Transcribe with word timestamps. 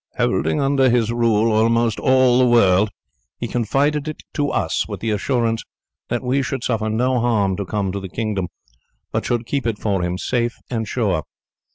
Holding 0.17 0.59
under 0.59 0.89
his 0.89 1.11
rule 1.11 1.51
almost 1.51 1.99
all 1.99 2.39
the 2.39 2.47
world, 2.47 2.89
he 3.37 3.47
confided 3.47 4.07
it 4.07 4.23
to 4.33 4.49
us, 4.49 4.87
with 4.87 4.99
the 4.99 5.11
assurance 5.11 5.63
that 6.09 6.23
we 6.23 6.41
should 6.41 6.63
suffer 6.63 6.89
no 6.89 7.19
harm 7.19 7.55
to 7.57 7.67
come 7.67 7.91
to 7.91 7.99
the 7.99 8.09
kingdom, 8.09 8.47
but 9.11 9.25
should 9.27 9.45
keep 9.45 9.67
it 9.67 9.77
for 9.77 10.01
him 10.01 10.17
safe 10.17 10.55
and 10.71 10.87
sure. 10.87 11.21